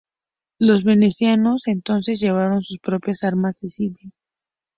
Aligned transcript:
Los 0.57 0.83
venecianos 0.83 1.67
entonces 1.67 2.19
llevaron 2.19 2.63
sus 2.63 2.79
propias 2.79 3.23
armas 3.23 3.53
de 3.61 3.69
sitio. 3.69 4.09